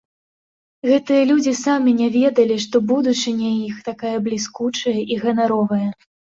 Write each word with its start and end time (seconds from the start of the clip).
Гэтыя 0.91 1.27
людзі 1.31 1.53
самі 1.65 1.91
не 1.99 2.07
ведалі, 2.17 2.57
што 2.65 2.75
будучыня 2.93 3.53
іх 3.69 3.75
такая 3.91 4.17
бліскучая 4.31 4.99
і 5.11 5.23
ганаровая. 5.23 5.83